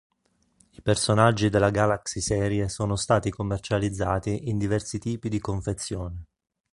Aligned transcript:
I 0.71 0.81
personaggi 0.81 1.49
della 1.51 1.69
Galaxy 1.69 2.21
Serie 2.21 2.69
sono 2.69 2.95
stati 2.95 3.29
commercializzati 3.29 4.49
in 4.49 4.57
diversi 4.57 4.97
tipi 4.97 5.29
di 5.29 5.37
confezione. 5.39 6.23